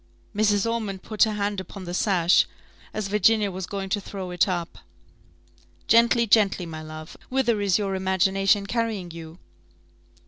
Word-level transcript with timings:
Mrs. 0.35 0.67
Ormond 0.67 1.03
put 1.03 1.25
her 1.25 1.33
hand 1.33 1.59
upon 1.59 1.83
the 1.83 1.93
sash, 1.93 2.47
as 2.91 3.07
Virginia 3.07 3.51
was 3.51 3.67
going 3.67 3.87
to 3.89 4.01
throw 4.01 4.31
it 4.31 4.47
up 4.47 4.79
"Gently, 5.87 6.25
gently, 6.25 6.65
my 6.65 6.81
love 6.81 7.15
whither 7.29 7.61
is 7.61 7.77
your 7.77 7.93
imagination 7.93 8.65
carrying 8.65 9.11
you?" 9.11 9.37